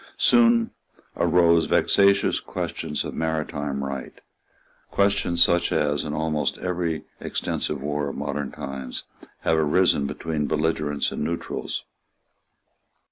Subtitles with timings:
[0.17, 0.71] Soon
[1.15, 4.19] arose vexatious questions of maritime right,
[4.89, 9.03] questions such as, in almost every extensive war of modern times,
[9.41, 11.83] have arisen between belligerents and neutrals.